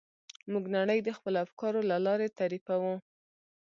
موږ 0.51 0.65
نړۍ 0.77 0.99
د 1.03 1.09
خپلو 1.17 1.37
افکارو 1.45 1.81
له 1.91 1.97
لارې 2.05 2.35
تعریفوو. 2.39 2.93